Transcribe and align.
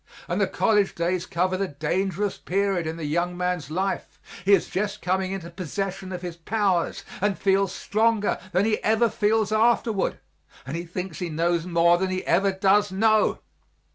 And 0.27 0.41
the 0.41 0.47
college 0.47 0.95
days 0.95 1.27
cover 1.27 1.57
the 1.57 1.67
dangerous 1.67 2.35
period 2.35 2.87
in 2.87 2.97
the 2.97 3.05
young 3.05 3.37
man's 3.37 3.69
life; 3.69 4.19
he 4.45 4.53
is 4.53 4.67
just 4.67 4.99
coming 4.99 5.31
into 5.31 5.51
possession 5.51 6.11
of 6.11 6.23
his 6.23 6.37
powers, 6.37 7.05
and 7.21 7.37
feels 7.37 7.71
stronger 7.71 8.39
than 8.51 8.65
he 8.65 8.83
ever 8.83 9.09
feels 9.11 9.51
afterward 9.51 10.19
and 10.65 10.75
he 10.75 10.85
thinks 10.85 11.19
he 11.19 11.29
knows 11.29 11.67
more 11.67 11.99
than 11.99 12.09
he 12.09 12.25
ever 12.25 12.51
does 12.51 12.91
know. 12.91 13.41